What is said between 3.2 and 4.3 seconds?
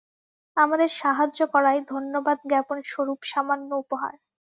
সামান্য উপহার।